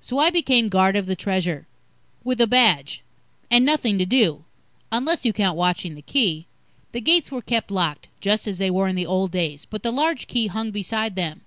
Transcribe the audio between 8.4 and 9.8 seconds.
as they were in the old days,